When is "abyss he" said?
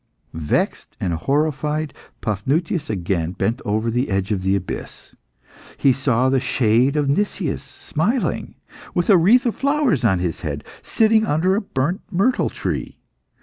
4.55-5.93